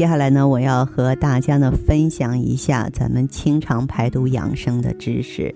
[0.00, 5.54] 接下来呢，我要和大家呢分享一下咱们清肠排毒养生的知识。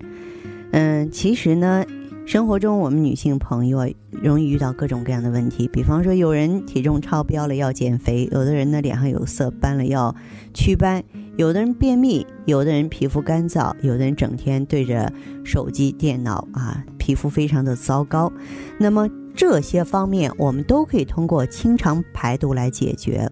[0.72, 1.82] 嗯，其实呢，
[2.26, 10.14] 生活中我们女性朋友容易遇到各种各样的问题，比方说有人体重超标了要减肥，有的人呢脸上有色斑了要
[10.52, 11.02] 祛斑，
[11.38, 15.10] 有的人便秘，有的人皮肤干燥，有的人整天对着
[15.42, 18.30] 手机、电脑啊，皮肤非常的糟糕。
[18.78, 23.26] 那么这些方面，我们都可以通过清肠排毒来解决。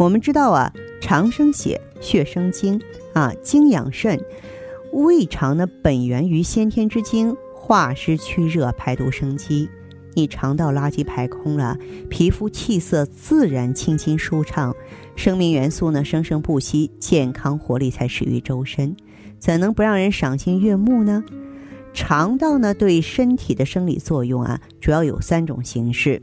[0.00, 2.80] 我们知道啊，肠生血，血生精
[3.12, 4.18] 啊，精养肾。
[4.94, 9.68] 胃肠呢，本源于先天之精，化湿驱热，排毒生机。
[10.14, 11.76] 你肠道垃圾排空了，
[12.08, 14.74] 皮肤气色自然清新舒畅，
[15.16, 18.96] 生命元素呢生生不息，健康活力才始于周身，
[19.38, 21.22] 怎能不让人赏心悦目呢？
[21.92, 26.18] 肠道呢，对身体的生理作用啊，主要有三种形式。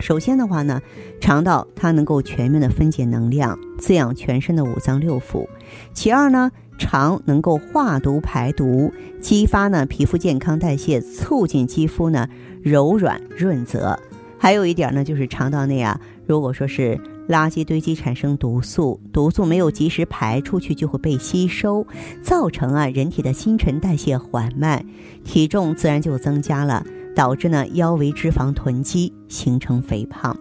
[0.00, 0.80] 首先的话呢，
[1.20, 5.46] 肠道它能够全面的分解能量，滋养全身的五脏六腑。
[5.92, 12.28] 其二呢，肠能够化毒排毒，激发呢皮肤健康代谢，促进肌肤呢
[12.62, 13.98] 柔软润泽。
[14.38, 16.98] 还有一点呢，就是肠道内啊，如果说是
[17.28, 21.86] 垃圾堆积产生毒素，毒素没有及时排出去，就会被吸收，
[22.22, 24.82] 造成啊人体的新陈代谢缓慢，
[25.24, 26.84] 体重自然就增加了。
[27.14, 30.36] 导致呢腰围脂肪囤积，形成肥胖。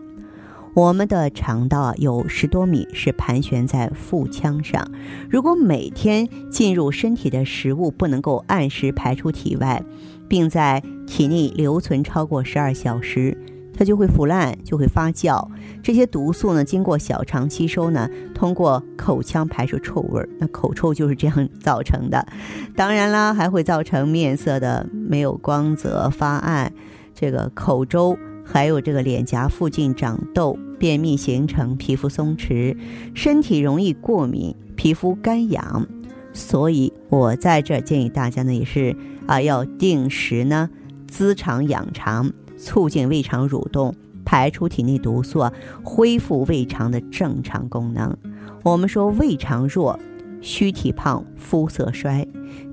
[0.76, 4.90] 我们的肠道有十多米，是盘旋在腹腔上。
[5.30, 9.84] 如果每天进入身体的食物不能够按时排出体外，
[10.28, 13.36] 并在体内留存超过十二小时。
[13.80, 15.42] 它就会腐烂，就会发酵。
[15.82, 20.28] 这些毒素呢，经过小肠吸收呢，通过口腔排出臭味儿。
[20.38, 22.28] 那口臭就是这样造成的。
[22.76, 26.70] 当然啦，还会造成面色的没有光泽、发暗，
[27.16, 32.76] 这个口周还有这个脸颊附近长痘、便秘形成、皮肤松弛、
[33.16, 35.88] 身体容易过敏、皮肤干痒。
[36.34, 38.94] 所以我在这儿建议大家呢，也是
[39.26, 40.70] 啊，要定时呢
[41.08, 42.30] 滋肠养肠。
[42.60, 45.50] 促进胃肠蠕动，排出体内毒素，
[45.82, 48.16] 恢复胃肠的正常功能。
[48.64, 49.98] 我们说胃肠弱，
[50.42, 52.28] 虚体胖，肤色衰。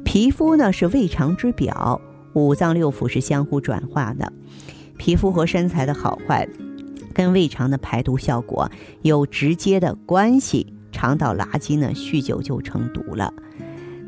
[0.05, 2.01] 皮肤呢是胃肠之表，
[2.35, 4.33] 五脏六腑是相互转化的。
[4.99, 6.49] 皮肤和身材的好坏，
[7.15, 8.71] 跟胃肠的排毒效果
[9.03, 10.67] 有直接的关系。
[10.93, 13.33] 肠道垃圾呢，酗酒就成毒了。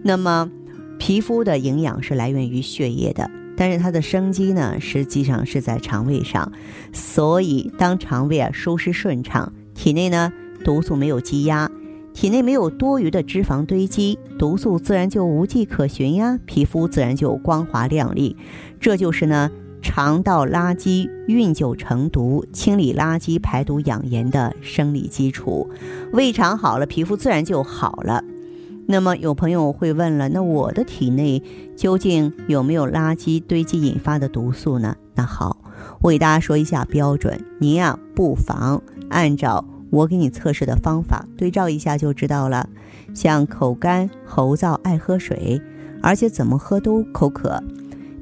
[0.03, 0.51] 那么，
[0.99, 3.31] 皮肤的营养是来源于血液的。
[3.59, 6.53] 但是它的生机呢，实际上是在肠胃上，
[6.93, 10.33] 所以当肠胃啊舒适顺畅，体内呢
[10.65, 11.69] 毒素没有积压，
[12.15, 18.37] 体内没有多余的脂肪堆积，毒素自然就无迹可寻呀，皮肤自然就光滑亮丽。
[18.79, 19.51] 这就是呢
[19.83, 25.69] 肠道垃圾运就成毒，清理垃圾、排毒养颜的生理基础。
[26.13, 28.23] 胃肠好了，皮肤自然就好了。
[28.91, 31.43] 那么有朋友会问了，那我的体内
[31.77, 34.97] 究竟有没有垃圾堆积引发的毒素呢？
[35.15, 35.59] 那好，
[36.01, 42.67] 我给大家说一下标准，您呀不妨按照我给你测试的方法对照一下就知道了。
[43.13, 45.61] 像口干、喉燥、爱喝水，
[46.03, 47.63] 而且怎么喝都口渴，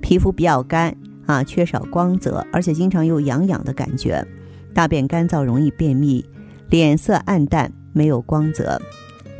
[0.01, 0.93] 皮肤比较干
[1.27, 4.27] 啊，缺少光泽，而且经常有痒痒的感觉，
[4.75, 6.25] 大便干燥，容易便秘，
[6.71, 8.83] 脸色暗淡，没有光泽。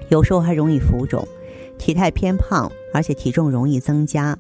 [0.09, 1.27] 有时候还容易浮肿，
[1.79, 4.39] 体态偏胖，而且体重容易增加，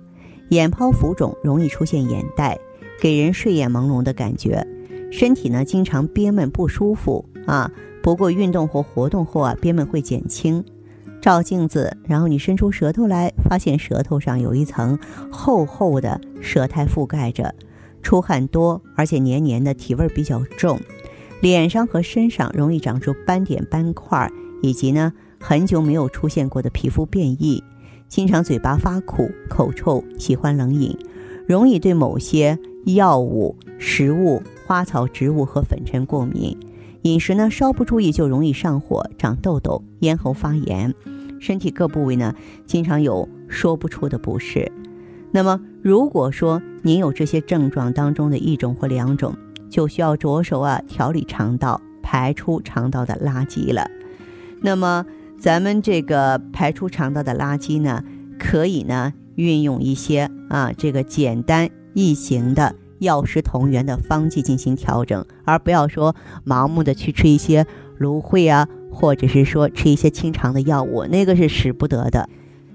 [0.51, 2.59] 眼泡浮肿，容易出现眼袋，
[3.01, 4.67] 给人睡眼朦胧的感觉，
[5.11, 7.71] 身体呢经常憋闷不舒服啊。
[8.03, 10.65] 不过运动或活动后啊，憋闷会减轻。
[11.21, 14.97] 照镜子，然后你伸出舌头来，发现舌头上有一层
[15.29, 17.53] 厚厚的舌苔覆盖着，
[18.03, 20.79] 出汗多，而且黏黏的，体味比较重，
[21.41, 24.31] 脸上和身上容易长出斑点斑块，
[24.63, 25.13] 以及呢。
[25.41, 27.63] 很久没有出现过的皮肤变异，
[28.09, 30.97] 经常嘴巴发苦、口臭，喜欢冷饮，
[31.47, 36.57] 容易对某些药物、食物、花草植物和粉尘过敏。
[37.03, 40.93] 饮食呢稍不注意就容易上火、长痘痘、咽喉发炎，
[41.39, 42.35] 身体各部位呢
[42.67, 44.73] 经常有说不出的不适。
[45.31, 49.37] 那么，如果说您有这些症状当中的一种或两种，
[49.69, 53.89] 就需要着手啊调理肠道，排出肠道的垃圾了。
[54.63, 55.05] 那么
[55.39, 58.03] 咱们这个排出肠道的垃圾呢，
[58.39, 67.67] 可以呢运用一些啊这个简单易行的药食同源的方剂进行调整，而不要说盲目的去吃一些
[67.99, 72.29] 芦荟啊，或者是说吃一些清肠的药物，那个是使不得的。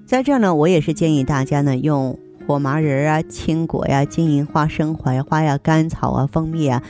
[0.05, 2.17] 在这儿呢，我也是建议大家呢用
[2.47, 6.83] 火麻仁儿啊、青果呀、金银花、生槐花呀、甘草啊、蜂蜜啊，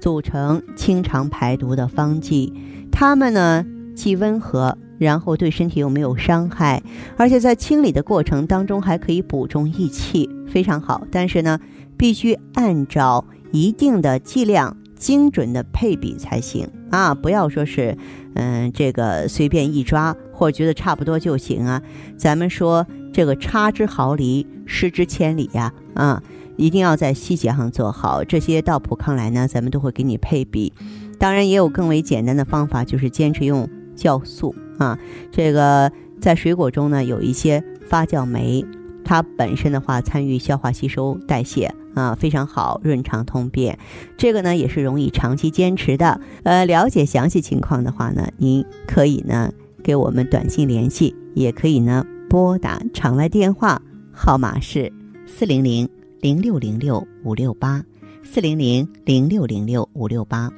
[0.00, 2.52] 组成清肠排毒的方剂。
[2.90, 3.64] 它们呢
[3.94, 6.82] 既温和，然后对身体又没有伤害，
[7.16, 11.06] 而且在清理的过程当中还可以补中益气，非常好。
[11.10, 11.58] 但是呢，
[11.96, 17.14] 必须按照一定的剂量、精准的配比才行啊！
[17.14, 17.96] 不要说是，
[18.34, 21.82] 嗯，这个随便一抓或觉得差不多就行啊。
[22.16, 25.72] 咱们说这个差之毫厘，失之千里呀！
[25.94, 26.22] 啊，
[26.56, 28.24] 一定要在细节上做好。
[28.24, 30.72] 这些到普康来呢，咱们都会给你配比。
[31.18, 34.98] 当然也有更为简单的方法，就是坚持用酵素啊。
[35.30, 38.64] 这个在水果中呢，有一些发酵酶，
[39.04, 43.78] 它本身的话参与消化吸收代谢啊，非常好，润肠通便。
[44.16, 46.20] 这个呢也是容易长期坚持的。
[46.42, 49.52] 呃，了解详细情况的话呢，您可以呢
[49.82, 53.80] 给我们短信联系，也可以呢拨打场外电话，
[54.12, 54.92] 号码是
[55.26, 55.88] 四零零
[56.20, 57.84] 零六零六五六八
[58.22, 60.50] 四零零零六零六五六八。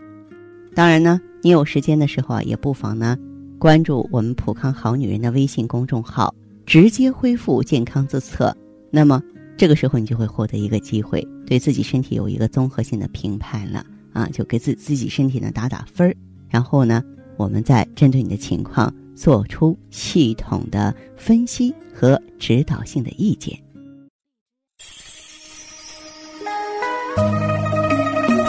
[0.77, 3.17] 当然呢，你有时间的时候啊，也不妨呢
[3.59, 6.35] 关注我们普康好女人的微信公众号，
[6.67, 8.55] 直接恢复健康自测。
[8.91, 9.23] 那么
[9.57, 16.15] 这个时候你就会获得一个机会，对自己身体有一个综合性的评判了啊，就给自自己身体呢打打分儿，
[16.51, 17.03] 然后呢，
[17.39, 23.59] 我们再针对你的情况做出系统的分析和指导性的意见。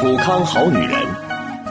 [0.02, 1.27] 普康好女人。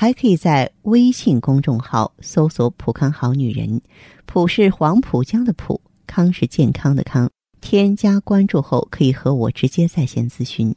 [0.00, 3.80] 还可以在微信公众号搜索“浦康好女人”，
[4.26, 7.28] 浦是黄浦江的浦，康是健康的康。
[7.60, 10.72] 添加关注后，可以和我直接在线咨询。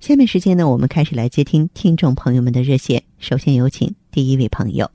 [0.00, 3.02] 下面时间呢，我们开始来接听听众朋友们的热线。
[3.18, 4.90] 首先有请第一位朋友。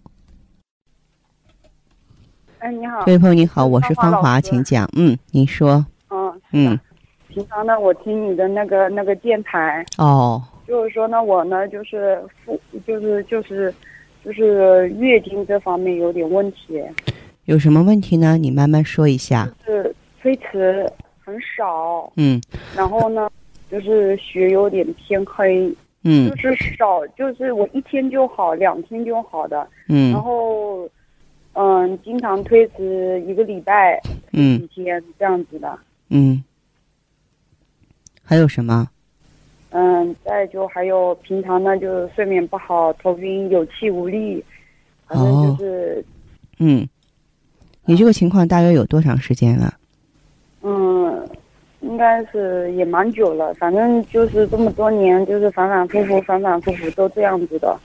[2.60, 4.88] 哎，你好，这位朋友你好，我是芳华，请讲。
[4.96, 5.84] 嗯，您说。
[6.12, 6.80] 嗯嗯，
[7.28, 9.84] 平常呢，我听你的那个那个电台。
[9.98, 10.40] 哦。
[10.74, 13.72] 就是说呢，我呢就是妇，就是就是
[14.26, 16.82] 就是月经这方面有点问题。
[17.46, 18.38] 有什么问题呢？
[18.40, 19.48] 你慢慢说一下。
[19.64, 20.92] 是推迟
[21.24, 22.12] 很少。
[22.16, 22.42] 嗯。
[22.76, 23.30] 然后呢，
[23.70, 25.72] 就是血有点偏黑。
[26.04, 26.32] 嗯。
[26.32, 29.70] 就是少，就是我一天就好，两天就好的。
[29.90, 30.12] 嗯。
[30.12, 30.90] 然后，
[31.54, 34.02] 嗯，经常推迟一个礼拜。
[34.32, 34.60] 嗯。
[34.62, 35.78] 几天这样子的。
[36.10, 36.44] 嗯。
[38.24, 38.90] 还有什么？
[39.76, 44.44] 嗯，再就还有平常呢，就是睡眠不好，头晕，有气无力，
[45.08, 46.06] 反正就是，
[46.60, 46.88] 嗯，
[47.84, 49.74] 你这个情况大约有多长时间了？
[50.62, 51.28] 嗯，
[51.82, 57.76] 应该是也蛮久了，反正就是这么多年，就是反反复复，反反复复都这样子的。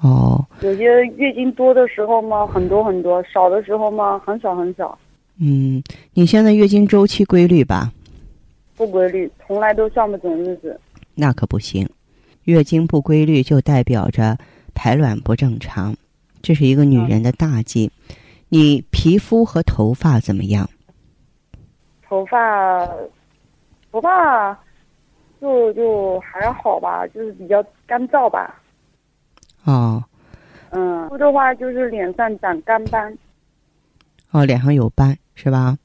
[0.00, 0.42] 哦。
[0.62, 4.98] 有些月经多的时候嘛，很多很多；少的时候嘛，很少很少。
[5.38, 5.82] 嗯，
[6.14, 7.92] 你现在月经周期规律吧？
[8.74, 10.80] 不规律，从来都算不准日子。
[11.20, 11.86] 那可不行，
[12.44, 14.38] 月经不规律就代表着
[14.74, 15.94] 排卵不正常，
[16.40, 17.92] 这是一个女人的大忌。
[18.48, 20.68] 你皮肤和头发怎么样？
[22.02, 22.86] 头发，
[23.92, 24.58] 头发
[25.40, 28.58] 就就还好吧，就是比较干燥吧。
[29.64, 30.02] 哦。
[30.70, 33.16] 嗯，肤的话就是脸上长干斑。
[34.30, 35.76] 哦，脸上有斑是吧？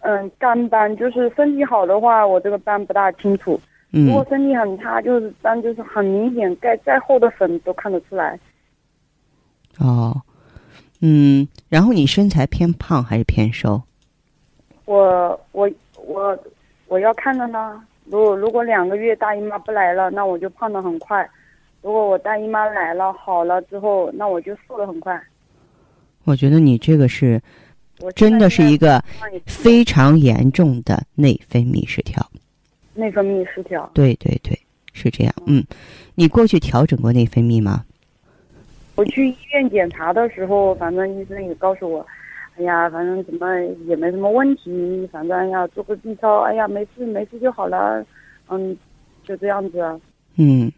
[0.00, 3.60] 嗯，干斑就是身体好的话，我这个斑不大清楚。
[3.90, 8.38] 如果身体很差，就是但就是很明显，盖再厚的粉都看得出来。
[9.78, 10.20] 哦，
[11.00, 13.82] 嗯，然后你身材偏胖还是偏瘦？
[14.84, 15.70] 我我
[16.06, 16.38] 我
[16.86, 17.82] 我要看的呢。
[18.10, 21.22] 如果如果两个月大姨妈不来了，那我就胖的很快；
[21.82, 25.18] 如果我大姨妈来了好了之后，那我就瘦的很快。
[26.24, 27.40] 我觉得你这个是，
[28.14, 29.02] 真的是一个
[29.46, 32.26] 非常严重的内分泌失调。
[32.98, 33.88] 内分泌失调。
[33.94, 34.58] 对对对，
[34.92, 35.32] 是这样。
[35.46, 35.64] 嗯，
[36.16, 37.84] 你过去调整过内分泌吗？
[38.96, 42.04] 我去医院检查的时候，反正医生也告诉我。
[42.56, 43.46] 哎呀，反正怎么
[43.86, 48.04] 也没什么问题，反正要做个 B 超，哎呀，没事没事就好了，
[48.48, 48.76] 嗯，
[49.22, 50.00] 就这样子。
[50.34, 50.72] 嗯，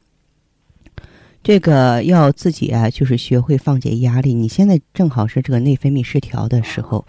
[1.43, 4.35] 这个要自己啊，就是学会放解压力。
[4.35, 7.07] 你现在正好是这个内分泌失调的时候，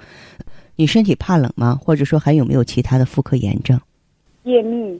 [0.78, 1.76] 你身体怕冷吗？
[1.76, 3.78] 或者说还有没有其他的妇科炎症？
[4.44, 5.00] 便秘，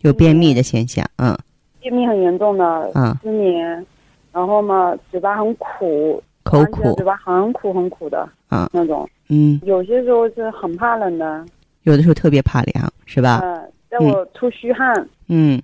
[0.00, 1.36] 有便秘的现象，嗯。
[1.80, 3.86] 便秘很严重的，嗯，失眠，
[4.32, 6.22] 然后嘛，嘴巴很苦。
[6.42, 7.14] 口苦，嘴巴？
[7.16, 9.08] 很苦很苦的嗯，那种。
[9.28, 11.44] 嗯，有些时候是很怕冷的，
[11.82, 13.40] 有的时候特别怕凉，是吧？
[13.42, 15.60] 嗯，在我出虚汗，嗯，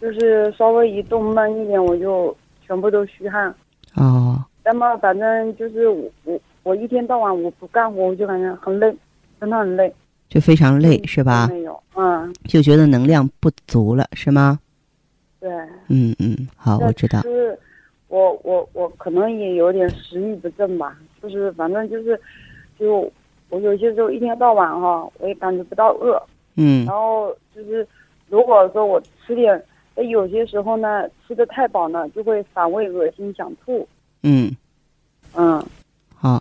[0.00, 2.34] 就是稍微一动闷一点，我就
[2.66, 3.54] 全部都虚汗。
[3.94, 4.44] 哦。
[4.64, 8.94] 那么反正就是我我我一天到晚我不干活，我就感觉很累，
[9.40, 9.92] 真的很累，
[10.28, 11.48] 就非常累，是吧？
[11.48, 12.34] 没有，嗯。
[12.44, 14.58] 就觉得能量不足了，是吗？
[15.40, 15.50] 对。
[15.88, 17.22] 嗯嗯，好，我知道。
[17.22, 17.58] 就是。
[18.08, 22.18] 我我我可能也有点食欲不振吧，就是反正就是，
[22.78, 23.12] 就
[23.48, 26.16] 我有些时候一天到晚哈，我也感觉不到饿，
[26.54, 27.86] 嗯，然后就是
[28.28, 29.60] 如果说我吃点，
[30.08, 33.86] 有些时候呢吃的太饱呢，就会反胃、恶心、想吐，
[34.22, 34.54] 嗯，
[35.34, 35.60] 嗯，
[36.14, 36.40] 好，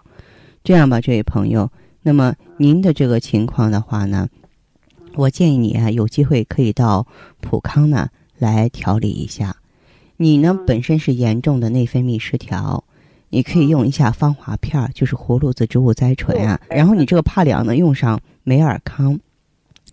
[0.64, 1.68] 这样吧，这位朋友，
[2.08, 4.30] 那么您的这个情况的话呢，
[5.16, 7.08] 我建议你啊，有机会可以到
[7.42, 9.56] 普康呢来调理一下。
[10.18, 12.84] 你呢，本身是严重的内分泌失调，
[13.30, 16.62] 你可以用一下芳华片儿，就是葫芦籽植物甾醇啊。
[16.70, 19.20] 然后你这个怕凉呢，用上美尔康。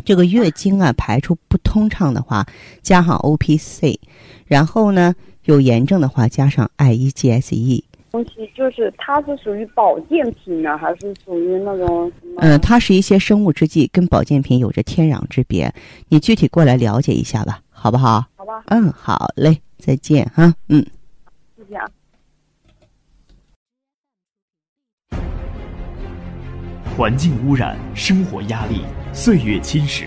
[0.05, 2.47] 这个月经啊排出不通畅的话，
[2.83, 3.99] 加上 O P C。
[4.45, 5.15] 然后呢，
[5.45, 7.85] 有炎症的话，加上 I E G S E。
[8.13, 12.43] 东西就是它是属于保健品呢，还是属于那种什么？
[12.43, 15.73] 嗯，它是一些生物制剂，跟保健品有着天壤之别。
[16.09, 18.25] 你具体过来了解一下吧，好不好？
[18.37, 18.63] 好吧。
[18.67, 19.61] 嗯，好嘞。
[19.79, 20.87] 再见哈，嗯。
[21.59, 21.81] 再见。
[26.97, 30.05] 环境污染、生活压力、岁月侵蚀，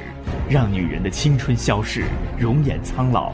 [0.49, 2.05] 让女人的青春消逝，
[2.39, 3.33] 容颜苍老。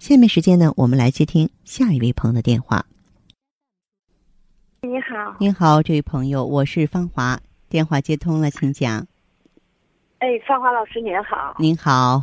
[0.00, 2.86] 下面时间呢，我们来接听下一位朋友的电话。
[4.80, 7.38] 你好，您好，这位朋友，我是芳华，
[7.68, 9.06] 电话接通了，请讲。
[10.20, 11.54] 哎，芳华老师您好。
[11.58, 12.22] 您好。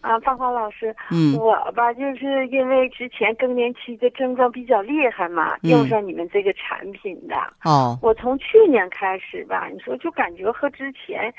[0.00, 7.34] 啊，芳华老师，嗯，我吧，就是因为之前更年期的症状比较厉害嘛，用上你们这个产品的。
[7.64, 7.98] 哦。
[8.00, 11.34] 我从去年开始吧，你说就感觉和之前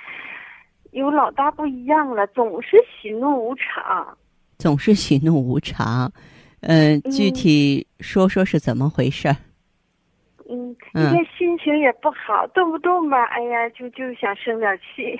[0.92, 4.18] 有老大不一样了，总是喜怒无常。
[4.60, 6.12] 总是喜怒无常，
[6.60, 9.30] 嗯，具体说说是怎么回事？
[10.52, 15.18] 嗯，今天心情也不好，动不动吧，哎呀，就就想生点气。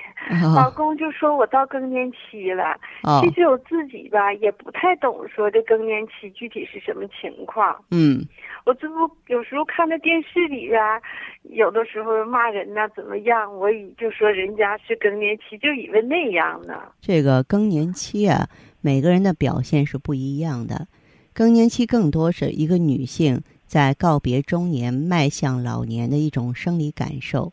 [0.54, 2.76] 老公就说我到更年期了，
[3.22, 7.74] 其实我自己吧也不太懂，说这更年期具体是什么情况。
[7.92, 8.26] 嗯，
[8.66, 11.00] 我这不有时候看那电视里啊，
[11.44, 16.74] 有的时候骂人呐怎么样，我以就说人家是更年期，就以为那样呢。
[17.00, 18.48] 这个更年期啊，
[18.80, 20.88] 每个人的表现是不一样的，
[21.32, 23.42] 更年期更多是一个女性。
[23.66, 27.52] 在告别中年、迈向老年的一种生理感受，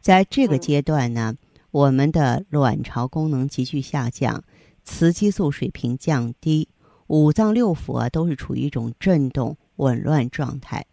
[0.00, 1.34] 在这个阶段呢，
[1.72, 4.44] 我们的卵巢功能急剧下降，
[4.84, 6.68] 雌激素水平降低，
[7.08, 10.86] 五脏六腑啊都是处于一种震动紊乱状态。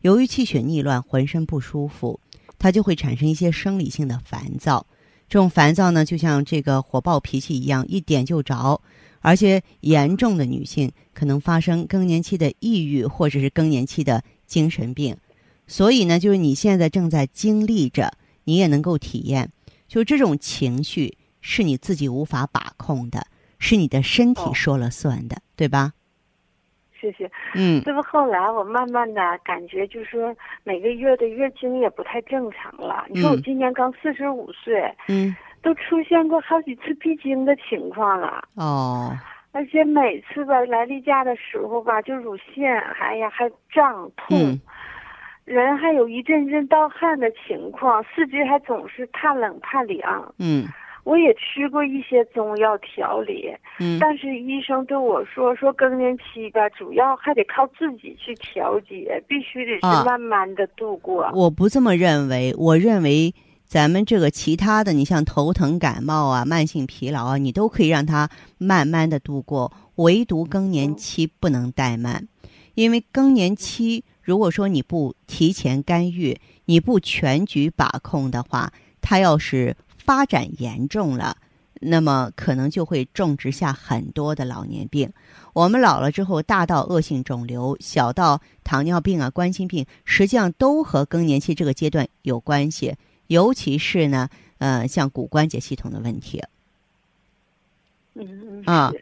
[0.00, 2.18] 由于气血逆乱，浑身不舒服，
[2.58, 4.86] 它就会产生一些生理性的烦躁，
[5.28, 8.80] 这种烦躁呢，就像这个火爆脾气一样，一点就着。
[9.24, 15.16] 而且严重的女性可能发生更年期的抑郁，或者是更年期的精神病。
[15.66, 18.12] 所以呢，就是你现在正在经历着，
[18.44, 19.50] 你也能够体验，
[19.88, 23.26] 就这种情绪是你自己无法把控的，
[23.58, 25.94] 是你的身体说了算的，对吧？
[27.00, 27.30] 谢谢。
[27.54, 33.06] 嗯，这不后来我慢慢的感觉，就是说每个月的月经也不太正常了。
[33.10, 38.44] 你说我今年刚四十五岁，嗯，都出现过好几次闭经的情况了。
[38.54, 39.10] 哦，
[39.50, 44.60] 而且每次吧来例假的时候吧，就乳腺，哎呀还胀痛，
[45.44, 50.34] 人还有一阵阵盗汗的情况，四肢还总是怕冷怕凉。
[50.38, 50.66] 嗯。
[51.04, 61.30] 我也吃过一些中药调理，嗯，但是医生对我说，说更年期吧，主要还得靠自己去调节，必须得是慢慢的度过。
[61.34, 63.30] 我不这么认为，我认为
[63.74, 72.28] 咱们这个其他的，你像头疼、感冒啊、慢性疲劳啊，你都可以让它慢慢的度过，唯独更年期不能怠慢，
[72.76, 79.76] 因为更年期如果说你不提前干预，你不全局把控的话，它要是。
[79.96, 81.36] 发展严重了，
[81.80, 85.10] 那么可能就会种植下很多的老年病。
[85.54, 92.94] 我们老了之后，大到恶性肿瘤，小到糖尿病啊、冠心病，实际上都和更年期这个阶段有关系。
[93.28, 94.28] 尤其是呢，
[94.58, 96.42] 呃，像骨关节系统的问题。
[98.14, 98.92] 嗯啊。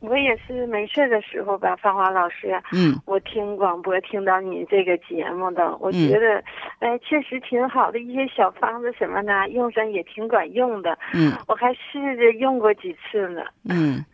[0.00, 6.44] 我也是没事的时候吧，芳华老师，嗯，我听广播听到你这个节目的，我觉得，
[6.80, 14.04] 哎，确实挺好的，一些小方子什么的用上也挺管用的，嗯，我还试着用过几次呢，嗯，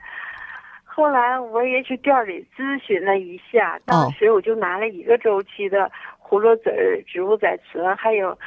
[0.85, 5.91] 后来我也去店里咨询了一下，当时我就拿了一个周期的
[6.23, 8.38] 葫芦籽儿、植物甾醇，还有。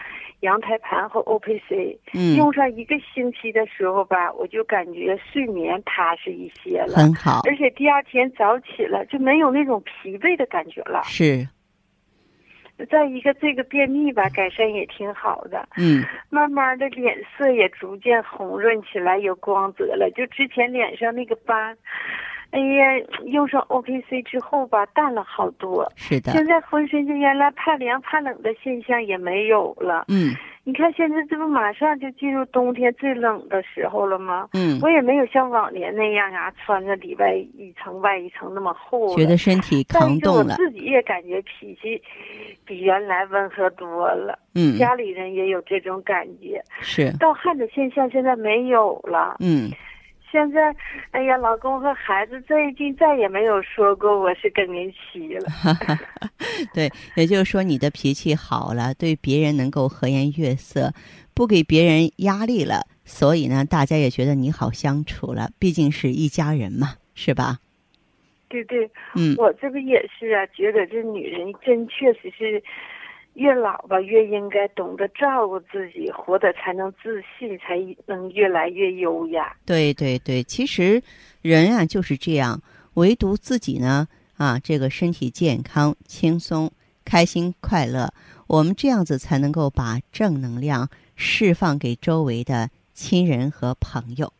[0.43, 1.97] 羊胎盘和 O P C，
[2.37, 7.41] 用上一个星期的时候吧，我就感觉睡眠踏实一些了，很好。
[7.45, 11.01] 而且第二天早起了就没有那种疲惫的感觉了。
[11.05, 11.47] 是。
[12.89, 15.65] 再一个，这个便秘吧，改善也挺好的。
[15.77, 16.03] 嗯。
[16.29, 20.11] 慢慢的，脸色也逐渐红润起来，有光泽了。
[20.11, 21.77] 就之前脸上那个斑。
[22.53, 22.85] 哎呀，
[23.25, 25.91] 用上 O P C 之后吧，淡了好多。
[25.95, 26.31] 是的。
[26.31, 30.05] 现在浑身就原来怕凉怕冷的现象也没有了。
[30.07, 30.35] 嗯。
[30.65, 34.47] 你看现在这不马上就进入冬天最冷的时候了吗？
[34.53, 34.79] 嗯。
[34.83, 39.15] 我也没有像往年那样啊，穿着里外一层外一层那么厚。
[39.15, 40.53] 觉得身体扛冻了。
[40.53, 41.99] 我自己也感觉脾气
[42.63, 44.37] 比原来温和多了。
[44.53, 44.77] 嗯。
[44.77, 46.61] 家里人也有这种感觉。
[46.81, 47.11] 是。
[47.17, 49.37] 盗汗的现象现在没有了。
[49.39, 49.71] 嗯。
[50.33, 50.75] 现在，
[51.11, 55.45] 哎呀，老公和孩子最近再也没有说过我是更年期了。
[56.73, 60.91] 对，也就是说你的脾气好了，对别人能够和颜悦色，
[61.35, 65.51] 不给别人压力了，所以呢，大家也觉得你好相处了。
[65.59, 67.59] 毕竟是一家人嘛，是吧？
[68.49, 70.43] 对对，嗯，我这不也是啊？
[70.47, 72.63] 觉得这女人真确实是。
[73.33, 79.55] 越老吧，越应该懂得照顾自己，活得才能自信，才能越来越优雅。
[79.65, 81.01] 对对对，其实
[81.41, 82.61] 人啊就是这样，
[82.93, 86.71] 唯独自己呢啊，这个身体健康、轻松、
[87.03, 88.13] 开心、快乐，
[88.47, 94.31] 我们这样子才能够把正能量释放给周围的亲人和朋友。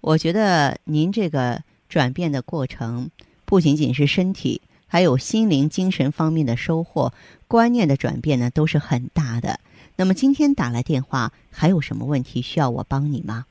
[0.00, 3.08] 我觉得您这个转变的过程，
[3.44, 4.60] 不仅仅是身体。
[4.92, 7.14] 还有心灵、精神方面的收获，
[7.48, 9.58] 观念的转变呢，都是很大的。
[9.96, 13.46] 那么今天打来电话，还有什么问题需要我帮你吗？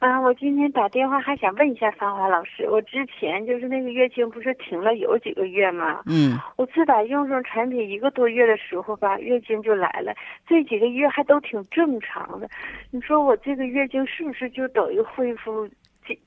[0.00, 6.02] 啊，我今天打电话还想问一下芳华老师，我之前就是那个月经不是停了有几个月吗？
[6.04, 6.38] 嗯。
[6.56, 10.14] 我自打用上产品一个多月的时候吧，月经就来了，
[10.46, 12.46] 这几个月还都挺正常的。
[12.90, 15.66] 你说我这个月经是不是就等于恢复？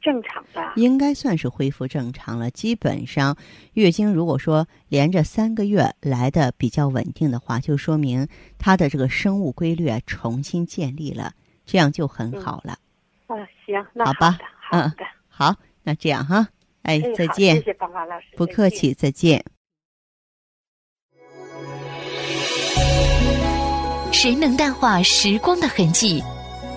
[0.01, 2.49] 正常的，应该算是恢复正常了。
[2.49, 3.35] 基本上，
[3.73, 11.33] 月经如果说连着三个月来的比较稳定的话，就说明它的这个生物规律重新建立了，
[11.65, 12.77] 这样就很好了。
[13.27, 13.35] 啊，
[13.65, 14.37] 行，那好吧，
[14.69, 16.47] 好的，好，那这样哈，
[16.83, 19.43] 哎，再见，谢谢芳华老师，不客气，再见。
[24.11, 26.23] 谁能淡化时光的痕迹？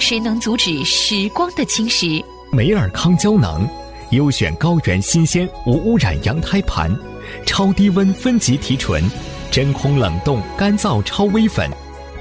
[0.00, 2.24] 谁能阻止时光的侵蚀？
[2.50, 3.68] 美尔康胶囊，
[4.10, 6.90] 优选高原新鲜无污染羊胎盘，
[7.44, 9.04] 超低温分级提纯，
[9.50, 11.70] 真空冷冻干燥超微粉，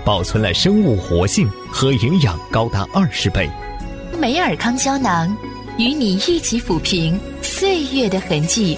[0.03, 3.49] 保存了生物活性和营养高达二十倍。
[4.19, 5.33] 美尔康胶囊，
[5.77, 8.77] 与你一起抚平岁月的痕迹。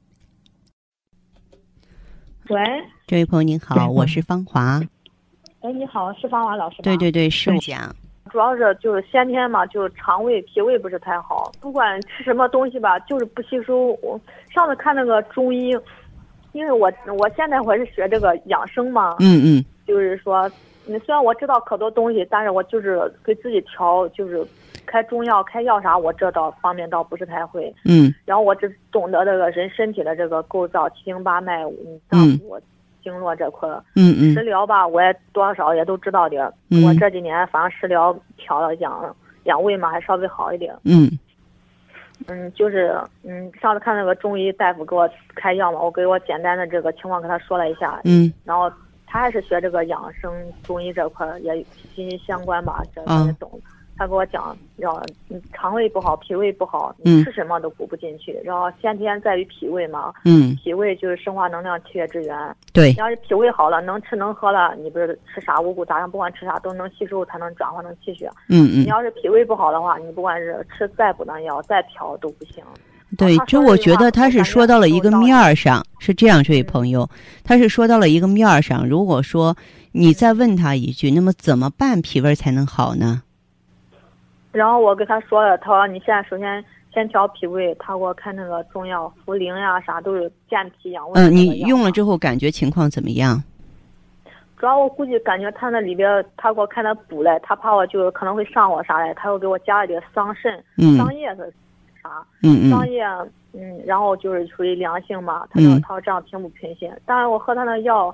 [2.51, 2.59] 喂，
[3.07, 4.81] 这位朋友您好，我是芳华。
[5.61, 6.83] 哎，你好，是芳华老师吗？
[6.83, 7.95] 对对对，是讲。
[8.29, 13.97] 主要是就是先天嘛，就是肠胃脾胃不是太好，不管吃什么东西吧，就是不吸收。
[14.01, 14.19] 我
[14.53, 15.73] 上次看那个中医，
[16.53, 20.49] 因为我我现在我是学这个养生嘛，嗯嗯，就是说，
[20.85, 24.45] 虽然我知道可多东西，但是我就是给自己调，就是
[24.85, 31.63] 开中药、开药啥，我这倒方面倒不是太会，嗯，然后我只懂得这个人身体的这个构造，七经八脉，
[32.11, 32.61] 嗯，我。
[33.03, 36.53] 经络这块，嗯嗯，食疗吧，我也多少也都知道点儿。
[36.85, 40.71] 我这几年反正食疗调了养养胃嘛，还稍微好一点。
[40.85, 41.09] 嗯，
[42.27, 47.99] 嗯，就是嗯，上次看那个中医大夫给我开药嘛，我给我简单的这个情况跟他说了一下。
[48.03, 48.71] 嗯，然后
[49.05, 50.31] 他还是学这个养生
[50.63, 51.55] 中医这块也
[51.93, 53.59] 息息相关吧，这也懂。
[53.97, 55.01] 他给我讲，要
[55.53, 58.39] 肠胃不好，脾胃不好，你吃什么都补不进去。
[58.43, 62.55] 然后先天在于脾胃嘛，嗯，脾胃就是生化能量气血之源。
[62.73, 68.27] 对，你要是脾胃好了，能吃能喝了，你不是吃啥五谷杂粮，不管吃啥都能吸收，才能转化成气血。
[68.49, 68.81] 嗯嗯。
[68.81, 72.63] 你要是脾胃不好的话，你不管是吃再补的药，再调都不行。
[73.17, 77.07] 对，这我觉得他是说到了一个面儿上，是这样，这位朋友，
[77.43, 78.87] 他是说到了一个面儿上。
[78.87, 79.55] 如果说
[79.91, 83.23] 你再问他一句，那么怎么办脾胃才能好呢？
[84.51, 91.21] 然后我跟他说了，他说你现在首先先调脾胃，他给我开那个中药茯苓呀，啥都是健脾养胃。
[91.21, 93.41] 嗯，你用了之后感觉情况怎么样？
[94.57, 101.51] 主要我估计感觉他那里边，他给我开的补嘞，他怕我就可能会上火啥嘞，他又给我加了点桑葚、桑叶子
[102.03, 102.09] 啥？
[102.43, 102.69] 嗯嗯。
[102.69, 103.03] 桑叶，
[103.53, 108.13] 嗯，然后就是属于凉性嘛，他说他说这样平不平心，但是我喝他那药。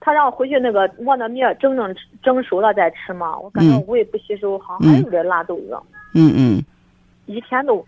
[0.00, 5.76] 他让我回去那个磨那面蒸蒸蒸熟了再吃嘛，我感觉我胃不吸收，好像还有点拉肚子。
[6.14, 6.64] 嗯嗯。
[7.26, 7.84] 一天都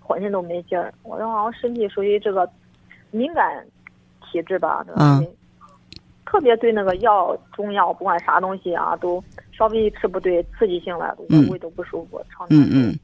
[0.00, 2.48] 浑身都没劲儿，我这好像身体属于这个
[3.10, 3.64] 敏感
[4.24, 5.24] 体质吧，嗯。
[6.26, 12.98] 特别对那个药中药，不管啥东西啊，都稍微一吃不对，刺激性了，我胃都不舒服，肠嗯嗯。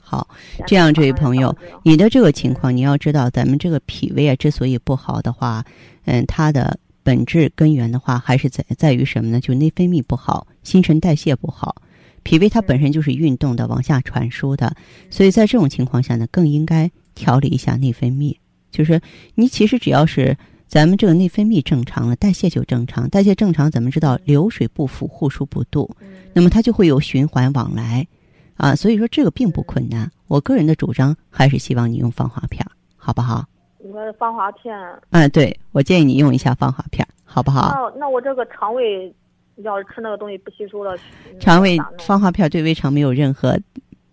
[0.00, 0.28] 好，
[0.66, 5.64] 这样这位朋友，你的这个情况你要知道，咱们这个脾胃啊之所以不好的话，
[6.04, 6.78] 嗯，它的。
[7.02, 9.40] 本质根源的话，还是在在于什么呢？
[9.40, 11.82] 就内分泌不好，新陈代谢不好。
[12.22, 14.74] 脾胃它本身就是运动的，往下传输的，
[15.10, 18.36] 所以在这种情况下呢，更应该调理一下内分泌。
[18.70, 19.00] 就是
[19.34, 20.36] 你其实只要是
[20.68, 23.10] 咱们这个内分泌正常了，代谢就正常。
[23.10, 25.90] 代谢正常，咱们知道流水不腐，户枢不蠹？
[26.32, 28.06] 那么它就会有循环往来
[28.54, 28.76] 啊。
[28.76, 30.10] 所以说这个并不困难。
[30.28, 32.64] 我个人的主张还是希望你用防滑片，
[32.96, 33.44] 好不好？
[33.84, 34.76] 你说芳华片？
[35.10, 37.72] 嗯，对，我建议你用一下芳华片，好不好？
[37.74, 39.12] 那那我这个肠胃
[39.56, 40.96] 要是吃那个东西不吸收了，
[41.40, 43.58] 肠胃芳华片对胃肠没有任何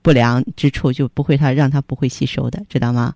[0.02, 3.14] 不良之处，就不会它让它不会吸收的，知道吗？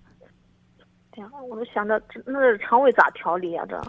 [1.10, 3.64] 对呀，我就想着那肠胃咋调理啊？
[3.68, 3.80] 这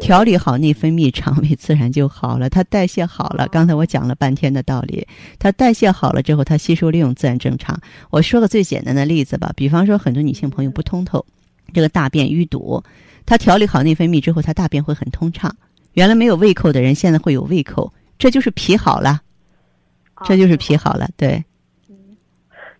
[0.00, 2.48] 调理好内分泌，肠胃自然就好了。
[2.48, 5.06] 它代谢好了，刚才我讲了半天的道理，
[5.38, 7.78] 它代谢好了之后，它吸收利用自然正常。
[8.10, 11.26] 我说个最简单的例子吧，比方说很多女性朋友不通透。
[11.72, 12.82] 这个大便淤堵，
[13.26, 15.54] 他调理好内分泌之后，他大便会很通畅。
[15.92, 19.20] 原来没有胃口的人，现在会有胃口，这就是脾好了，
[20.24, 21.08] 这就是脾好了。
[21.16, 21.44] 对。
[21.88, 22.16] 嗯，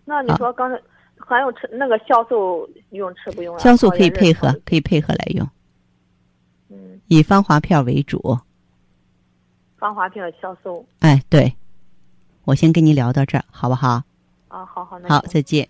[0.05, 0.81] 那你说刚才
[1.17, 3.57] 还有吃那个酵素用吃不用？
[3.57, 5.47] 酵素可以配合，可以配合来用。
[6.69, 6.99] 嗯。
[7.07, 8.37] 以芳华片为主。
[9.77, 10.85] 芳华片酵素。
[10.99, 11.53] 哎，对。
[12.45, 14.01] 我先跟你聊到这儿，好不好？
[14.47, 14.99] 啊，好好。
[15.07, 15.67] 好，再见。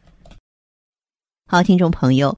[1.48, 2.38] 好，听众朋友。